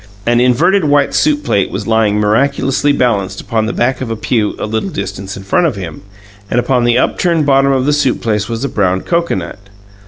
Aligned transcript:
An 0.25 0.39
inverted 0.39 0.85
white 0.85 1.13
soup 1.13 1.43
plate 1.43 1.69
was 1.69 1.85
lying 1.85 2.15
miraculously 2.19 2.91
balanced 2.91 3.39
upon 3.39 3.67
the 3.67 3.71
back 3.71 4.01
of 4.01 4.09
a 4.09 4.15
pew 4.15 4.55
a 4.57 4.65
little 4.65 4.89
distance 4.89 5.37
in 5.37 5.43
front 5.43 5.67
of 5.67 5.75
him, 5.75 6.01
and 6.49 6.59
upon 6.59 6.85
the 6.85 6.97
upturned 6.97 7.45
bottom 7.45 7.71
of 7.71 7.85
the 7.85 7.93
soup 7.93 8.19
plate 8.19 8.49
was 8.49 8.63
a 8.63 8.67
brown 8.69 9.01
cocoanut. 9.01 9.59